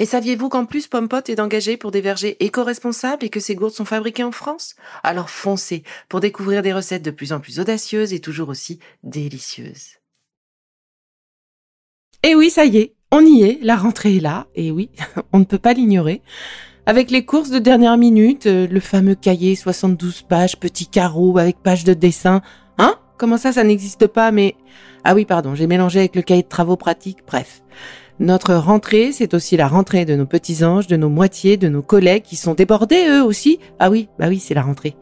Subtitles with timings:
[0.00, 3.74] Et saviez-vous qu'en plus Pompot est engagé pour des vergers éco-responsables et que ces gourdes
[3.74, 4.76] sont fabriquées en France?
[5.02, 9.96] Alors foncez pour découvrir des recettes de plus en plus audacieuses et toujours aussi délicieuses.
[12.22, 14.90] Et oui, ça y est, on y est, la rentrée est là, et oui,
[15.32, 16.22] on ne peut pas l'ignorer.
[16.86, 21.62] Avec les courses de dernière minute, euh, le fameux cahier 72 pages, petit carreau avec
[21.62, 22.40] page de dessin.
[23.18, 24.54] Comment ça, ça n'existe pas, mais...
[25.04, 27.62] Ah oui, pardon, j'ai mélangé avec le cahier de travaux pratiques, bref.
[28.20, 31.82] Notre rentrée, c'est aussi la rentrée de nos petits anges, de nos moitiés, de nos
[31.82, 33.58] collègues qui sont débordés eux aussi.
[33.78, 34.96] Ah oui, bah oui, c'est la rentrée.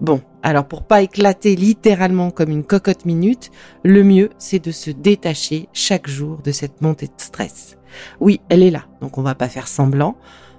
[0.00, 3.50] Bon, alors pour pas éclater littéralement comme une cocotte minute,
[3.82, 7.78] le mieux c'est de se détacher chaque jour de cette montée de stress.
[8.20, 10.16] Oui, elle est là, donc on va pas faire semblant.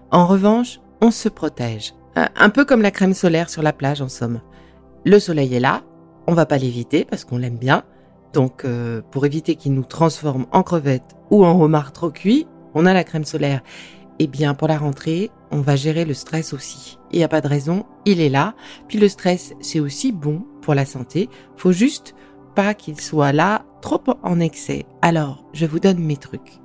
[0.09, 1.93] En revanche, on se protège.
[2.15, 4.41] Un peu comme la crème solaire sur la plage en somme.
[5.05, 5.83] Le soleil est là,
[6.27, 7.83] on va pas l'éviter parce qu'on l'aime bien,
[8.33, 12.85] donc, euh, pour éviter qu'il nous transforme en crevettes ou en homard trop cuit, on
[12.85, 13.61] a la crème solaire.
[14.19, 16.97] Eh bien, pour la rentrée, on va gérer le stress aussi.
[17.11, 18.55] Il n'y a pas de raison, il est là.
[18.87, 21.29] Puis le stress, c'est aussi bon pour la santé.
[21.55, 22.15] Faut juste
[22.55, 24.85] pas qu'il soit là trop en excès.
[25.01, 26.59] Alors, je vous donne mes trucs.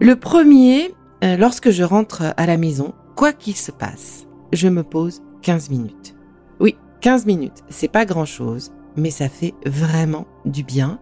[0.00, 4.82] Le premier, euh, lorsque je rentre à la maison, quoi qu'il se passe, je me
[4.82, 6.14] pose 15 minutes.
[6.58, 11.00] Oui, 15 minutes, c'est pas grand chose, mais ça fait vraiment du bien.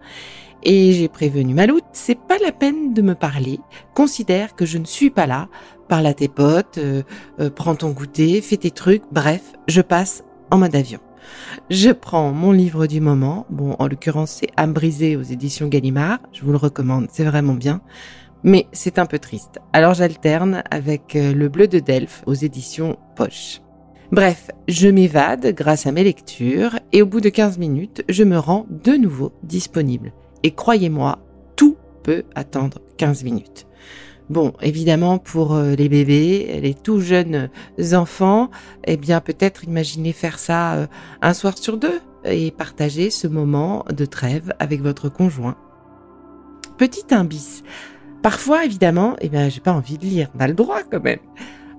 [0.65, 3.61] Et j'ai prévenu Maloute, c'est pas la peine de me parler.
[3.95, 5.49] Considère que je ne suis pas là.
[5.87, 7.05] Parle à tes potes, euh,
[7.39, 9.05] euh, prends ton goûter, fais tes trucs.
[9.13, 10.99] Bref, je passe en mode avion.
[11.71, 13.47] Je prends mon livre du moment.
[13.49, 16.19] Bon, en l'occurrence, c'est Âme brisée aux éditions Gallimard.
[16.33, 17.81] Je vous le recommande, c'est vraiment bien.
[18.43, 19.61] Mais c'est un peu triste.
[19.73, 23.61] Alors j'alterne avec euh, Le Bleu de Delphes aux éditions Poche.
[24.13, 28.39] Bref, je m'évade grâce à mes lectures et au bout de 15 minutes, je me
[28.39, 30.13] rends de nouveau disponible.
[30.43, 31.19] Et croyez-moi,
[31.57, 33.67] tout peut attendre 15 minutes.
[34.29, 37.49] Bon, évidemment, pour euh, les bébés, les tout jeunes
[37.95, 38.51] enfants,
[38.85, 40.87] eh bien, peut-être imaginez faire ça euh,
[41.23, 45.57] un soir sur deux et partager ce moment de trêve avec votre conjoint.
[46.77, 47.63] Petit imbis.
[48.21, 50.29] Parfois, évidemment, eh bien, j'ai pas envie de lire.
[50.37, 51.19] On a le droit quand même.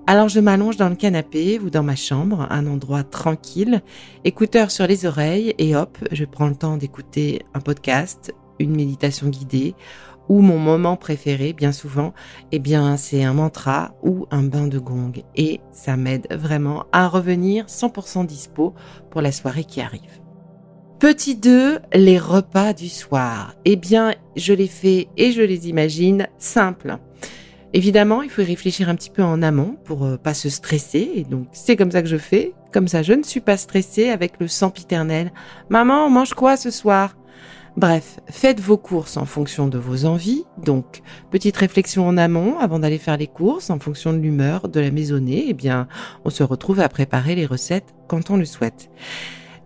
[0.06, 3.80] Alors je m'allonge dans le canapé ou dans ma chambre, un endroit tranquille,
[4.24, 9.28] écouteur sur les oreilles et hop, je prends le temps d'écouter un podcast, une méditation
[9.28, 9.74] guidée
[10.28, 12.12] ou mon moment préféré, bien souvent,
[12.52, 17.08] eh bien c'est un mantra ou un bain de gong et ça m'aide vraiment à
[17.08, 18.74] revenir 100% dispo
[19.10, 20.20] pour la soirée qui arrive.
[21.00, 23.54] Petit 2, les repas du soir.
[23.64, 26.98] Eh bien, je les fais et je les imagine simples.
[27.76, 31.10] Évidemment, il faut y réfléchir un petit peu en amont pour euh, pas se stresser.
[31.16, 32.54] Et donc, c'est comme ça que je fais.
[32.72, 35.32] Comme ça, je ne suis pas stressée avec le sempiternel.
[35.70, 37.16] Maman, on mange quoi ce soir?
[37.76, 40.44] Bref, faites vos courses en fonction de vos envies.
[40.62, 41.02] Donc,
[41.32, 44.92] petite réflexion en amont avant d'aller faire les courses en fonction de l'humeur, de la
[44.92, 45.46] maisonnée.
[45.48, 45.88] Eh bien,
[46.24, 48.88] on se retrouve à préparer les recettes quand on le souhaite.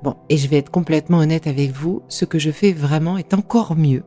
[0.03, 3.35] Bon, et je vais être complètement honnête avec vous, ce que je fais vraiment est
[3.35, 4.05] encore mieux.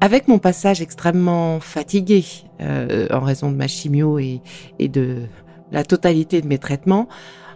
[0.00, 2.24] Avec mon passage extrêmement fatigué
[2.60, 4.42] euh, en raison de ma chimio et,
[4.78, 5.22] et de
[5.72, 7.08] la totalité de mes traitements,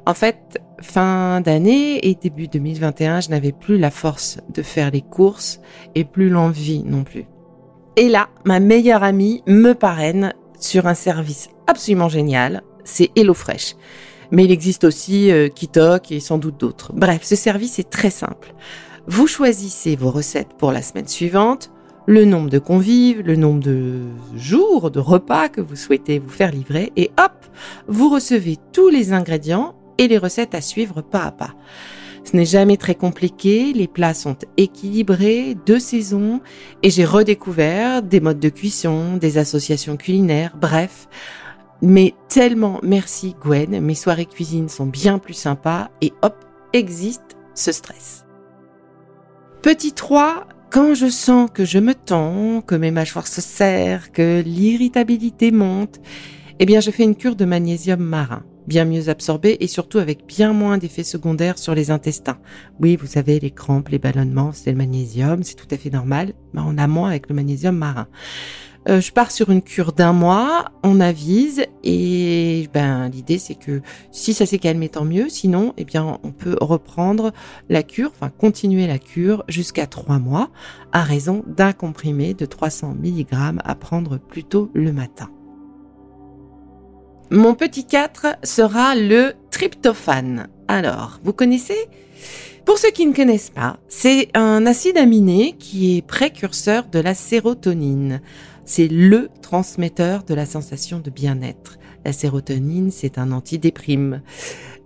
[0.06, 5.03] en fait, fin d'année et début 2021, je n'avais plus la force de faire les
[5.03, 5.61] courses
[5.94, 7.26] et plus l'envie non plus.
[7.97, 13.76] Et là, ma meilleure amie me parraine sur un service absolument génial, c'est HelloFresh.
[14.31, 16.93] Mais il existe aussi euh, Kitok et sans doute d'autres.
[16.94, 18.55] Bref, ce service est très simple.
[19.06, 21.70] Vous choisissez vos recettes pour la semaine suivante,
[22.06, 24.00] le nombre de convives, le nombre de
[24.35, 27.32] jours, de repas que vous souhaitez vous faire livrer et hop,
[27.88, 31.55] vous recevez tous les ingrédients et les recettes à suivre pas à pas.
[32.25, 36.41] Ce n'est jamais très compliqué, les plats sont équilibrés, de saison,
[36.82, 41.08] et j'ai redécouvert des modes de cuisson, des associations culinaires, bref.
[41.82, 46.37] Mais tellement merci Gwen, mes soirées cuisine sont bien plus sympas et hop,
[46.73, 48.26] existe ce stress.
[49.62, 54.40] Petit 3, Quand je sens que je me tends, que mes mâchoires se serrent, que
[54.40, 56.00] l'irritabilité monte,
[56.61, 60.26] eh bien je fais une cure de magnésium marin bien mieux absorbé et surtout avec
[60.28, 62.38] bien moins d'effets secondaires sur les intestins.
[62.78, 66.34] Oui, vous savez, les crampes, les ballonnements, c'est le magnésium, c'est tout à fait normal,
[66.52, 68.06] mais on a moins avec le magnésium marin.
[68.88, 73.82] Euh, je pars sur une cure d'un mois, on avise et ben l'idée c'est que
[74.11, 77.32] si ça s'est calmé tant mieux, sinon eh bien on peut reprendre
[77.69, 80.49] la cure, enfin continuer la cure jusqu'à trois mois
[80.93, 83.27] à raison d'un comprimé de 300 mg
[83.62, 85.29] à prendre plutôt le matin.
[87.31, 90.49] Mon petit 4 sera le tryptophane.
[90.67, 91.87] Alors, vous connaissez?
[92.65, 97.15] Pour ceux qui ne connaissent pas, c'est un acide aminé qui est précurseur de la
[97.15, 98.21] sérotonine.
[98.72, 101.81] C'est le transmetteur de la sensation de bien-être.
[102.05, 104.22] La sérotonine, c'est un antidéprime.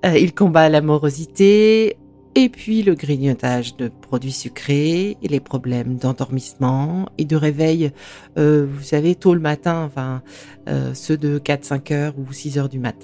[0.07, 1.99] Euh, il combat l'amorosité,
[2.37, 7.93] et puis le grignotage de produits sucrés et les problèmes d'endormissement et de réveil,
[8.39, 10.23] euh, vous savez, tôt le matin, enfin
[10.69, 12.97] euh, ceux de 4-5 heures ou 6 heures du mat.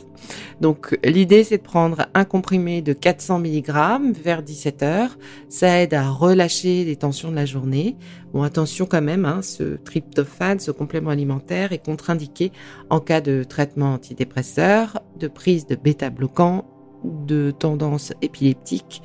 [0.61, 5.19] Donc l'idée c'est de prendre un comprimé de 400 mg vers 17 heures.
[5.49, 7.97] Ça aide à relâcher les tensions de la journée.
[8.33, 12.53] Bon attention quand même, hein, ce tryptophane, ce complément alimentaire est contre-indiqué
[12.91, 16.70] en cas de traitement antidépresseur, de prise de bêta-bloquants
[17.05, 19.03] de tendance épileptique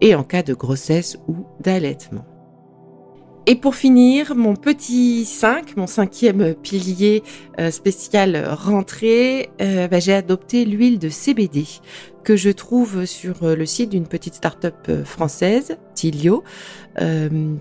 [0.00, 2.24] et en cas de grossesse ou d'allaitement.
[3.50, 7.22] Et pour finir, mon petit 5, mon cinquième pilier
[7.58, 11.64] euh, spécial rentrée, euh, bah, j'ai adopté l'huile de CBD
[12.24, 16.44] que je trouve sur euh, le site d'une petite start-up française, Tilio.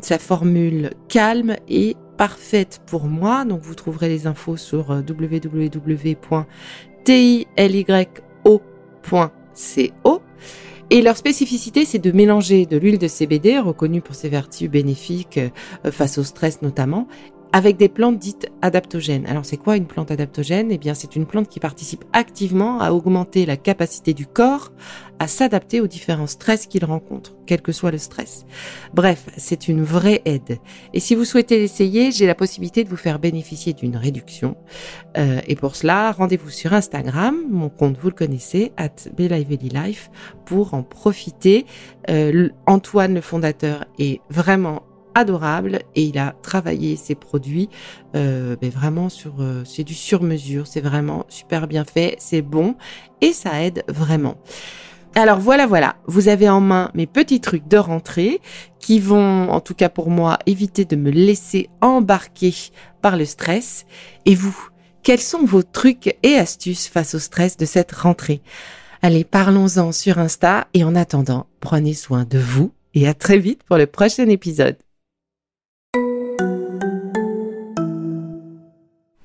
[0.02, 3.46] sa formule calme et parfaite pour moi.
[3.46, 5.38] Donc vous trouverez les infos sur www.tilyo.com
[9.58, 10.22] CO.
[10.90, 15.38] Et leur spécificité, c'est de mélanger de l'huile de CBD, reconnue pour ses vertus bénéfiques
[15.38, 17.08] euh, face au stress notamment,
[17.54, 19.26] avec des plantes dites adaptogènes.
[19.26, 20.72] Alors c'est quoi une plante adaptogène?
[20.72, 24.72] Eh bien c'est une plante qui participe activement à augmenter la capacité du corps
[25.20, 28.46] à s'adapter aux différents stress qu'il rencontre, quel que soit le stress.
[28.94, 30.60] Bref, c'est une vraie aide.
[30.94, 34.56] Et si vous souhaitez l'essayer, j'ai la possibilité de vous faire bénéficier d'une réduction.
[35.18, 40.12] Euh, et pour cela, rendez-vous sur Instagram, mon compte vous le connaissez, at Life,
[40.46, 41.66] pour en profiter.
[42.10, 44.84] Euh, Antoine, le fondateur, est vraiment
[45.18, 47.70] adorable et il a travaillé ses produits
[48.16, 52.42] euh, mais vraiment sur euh, c'est du sur mesure c'est vraiment super bien fait c'est
[52.42, 52.76] bon
[53.22, 54.36] et ça aide vraiment.
[55.16, 58.42] Alors voilà voilà vous avez en main mes petits trucs de rentrée
[58.80, 62.54] qui vont en tout cas pour moi éviter de me laisser embarquer
[63.02, 63.86] par le stress.
[64.26, 64.56] Et vous
[65.04, 68.42] quels sont vos trucs et astuces face au stress de cette rentrée?
[69.02, 73.64] Allez, parlons-en sur Insta et en attendant, prenez soin de vous et à très vite
[73.64, 74.78] pour le prochain épisode.